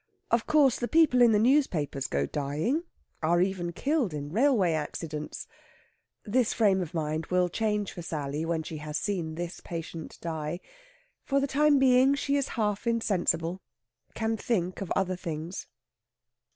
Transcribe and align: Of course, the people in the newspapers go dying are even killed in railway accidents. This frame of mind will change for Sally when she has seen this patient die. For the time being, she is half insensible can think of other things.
Of 0.31 0.47
course, 0.47 0.79
the 0.79 0.87
people 0.87 1.21
in 1.21 1.31
the 1.31 1.37
newspapers 1.37 2.07
go 2.07 2.25
dying 2.25 2.85
are 3.21 3.39
even 3.39 3.71
killed 3.71 4.15
in 4.15 4.31
railway 4.31 4.71
accidents. 4.73 5.45
This 6.25 6.55
frame 6.55 6.81
of 6.81 6.95
mind 6.95 7.27
will 7.27 7.49
change 7.49 7.91
for 7.91 8.01
Sally 8.01 8.43
when 8.43 8.63
she 8.63 8.77
has 8.77 8.97
seen 8.97 9.35
this 9.35 9.59
patient 9.63 10.17
die. 10.19 10.59
For 11.23 11.39
the 11.39 11.45
time 11.45 11.77
being, 11.77 12.15
she 12.15 12.35
is 12.35 12.47
half 12.57 12.87
insensible 12.87 13.61
can 14.15 14.37
think 14.37 14.81
of 14.81 14.89
other 14.95 15.15
things. 15.15 15.67